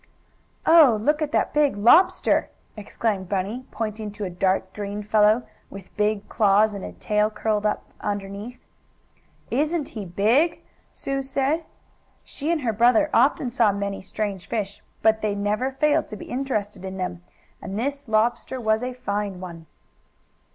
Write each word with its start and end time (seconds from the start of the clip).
"Oh, 0.65 0.97
look 0.99 1.21
at 1.21 1.31
that 1.31 1.53
big 1.53 1.77
lobster!" 1.77 2.49
exclaimed 2.75 3.29
Bunny, 3.29 3.67
pointing 3.69 4.09
to 4.13 4.23
a 4.25 4.31
dark 4.31 4.73
green 4.73 5.03
fellow, 5.03 5.43
with 5.69 5.95
big 5.95 6.27
claws, 6.27 6.73
and 6.73 6.83
a 6.83 6.93
tail 6.93 7.29
curled 7.29 7.67
up 7.67 7.85
underneath. 8.01 8.59
"Isn't 9.51 9.89
he 9.89 10.05
big!" 10.05 10.63
Sue 10.89 11.21
said. 11.21 11.65
She 12.23 12.49
and 12.49 12.61
her 12.61 12.73
brother 12.73 13.11
often 13.13 13.51
saw 13.51 13.71
many 13.71 14.01
strange 14.01 14.47
fish, 14.49 14.81
but 15.03 15.21
they 15.21 15.35
never 15.35 15.73
failed 15.73 16.07
to 16.07 16.15
be 16.17 16.25
interested 16.25 16.83
in 16.83 16.97
them, 16.97 17.23
and 17.61 17.77
this 17.77 18.07
lobster 18.07 18.59
was 18.59 18.81
a 18.81 18.93
fine 18.93 19.39
one. 19.39 19.67